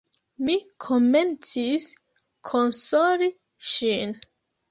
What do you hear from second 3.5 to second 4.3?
ŝin.